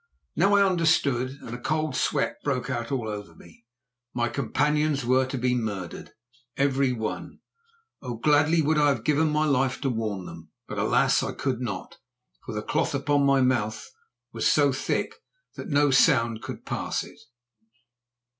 Now 0.35 0.55
I 0.55 0.65
understood, 0.65 1.37
and 1.43 1.53
a 1.53 1.59
cold 1.59 1.95
sweat 1.95 2.37
broke 2.43 2.71
out 2.71 2.91
all 2.91 3.07
over 3.07 3.35
me. 3.35 3.65
My 4.15 4.29
companions 4.29 5.05
were 5.05 5.27
to 5.27 5.37
be 5.37 5.53
murdered, 5.53 6.09
every 6.57 6.91
one! 6.91 7.39
Oh! 8.01 8.15
gladly 8.15 8.63
would 8.63 8.79
I 8.79 8.89
have 8.89 9.03
given 9.03 9.29
my 9.29 9.45
life 9.45 9.79
to 9.81 9.91
warn 9.91 10.25
them. 10.25 10.49
But 10.67 10.79
alas! 10.79 11.21
I 11.21 11.33
could 11.33 11.61
not, 11.61 11.99
for 12.43 12.51
the 12.55 12.63
cloth 12.63 12.95
upon 12.95 13.27
my 13.27 13.41
mouth 13.41 13.91
was 14.33 14.47
so 14.51 14.71
thick 14.73 15.13
that 15.55 15.69
no 15.69 15.91
sound 15.91 16.41
could 16.41 16.65
pass 16.65 17.03
it. 17.03 17.19